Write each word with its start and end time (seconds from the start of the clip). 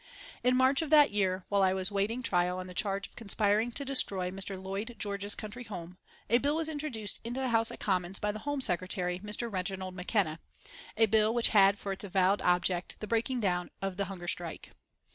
In 0.43 0.57
March 0.57 0.81
of 0.81 0.89
that 0.89 1.11
year, 1.11 1.45
while 1.49 1.61
I 1.61 1.73
was 1.73 1.91
waiting 1.91 2.23
trial 2.23 2.57
on 2.57 2.65
the 2.65 2.73
charge 2.73 3.05
of 3.05 3.15
conspiring 3.15 3.71
to 3.73 3.85
destroy 3.85 4.31
Mr. 4.31 4.59
Lloyd 4.59 4.95
George's 4.97 5.35
country 5.35 5.63
house, 5.63 5.91
a 6.27 6.39
bill 6.39 6.55
was 6.55 6.67
introduced 6.67 7.19
into 7.23 7.39
the 7.39 7.49
House 7.49 7.69
of 7.69 7.77
Commons 7.77 8.17
by 8.17 8.31
the 8.31 8.39
Home 8.39 8.61
Secretary, 8.61 9.19
Mr. 9.19 9.53
Reginald 9.53 9.93
McKenna, 9.93 10.39
a 10.97 11.05
bill 11.05 11.35
which 11.35 11.49
had 11.49 11.77
for 11.77 11.91
its 11.91 12.03
avowed 12.03 12.41
object 12.41 12.95
the 12.99 13.05
breaking 13.05 13.41
down 13.41 13.69
of 13.79 13.97
the 13.97 14.05
hunger 14.05 14.27
strike. 14.27 14.71